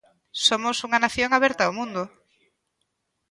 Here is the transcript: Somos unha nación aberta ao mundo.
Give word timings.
Somos 0.47 0.77
unha 0.85 1.01
nación 1.05 1.29
aberta 1.33 1.61
ao 1.65 1.75
mundo. 1.79 2.03